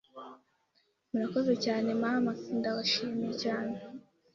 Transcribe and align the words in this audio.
Murakoze 1.11 1.53
cyane 1.65 1.87
Mama! 2.01 2.31
Ndabashimiye 2.57 3.31
cyane!” 3.43 3.73